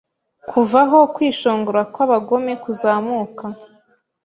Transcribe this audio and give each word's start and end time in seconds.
Kuva 0.49 0.79
aho 0.85 0.99
kwishongora 1.13 1.81
kw'abagome 1.93 2.53
kuzamuka 2.63 3.45